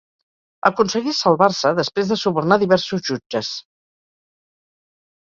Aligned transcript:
Aconseguí 0.67 1.11
salvar-se 1.17 1.73
després 1.79 2.09
de 2.11 2.17
subornar 2.21 2.57
diversos 2.63 3.03
jutges. 3.09 3.51